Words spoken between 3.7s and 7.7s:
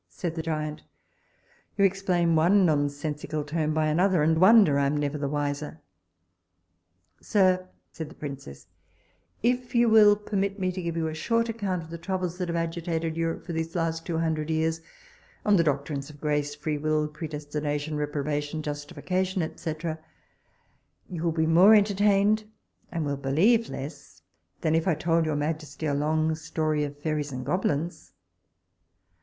by another, and wonder I am never the wiser. Sir,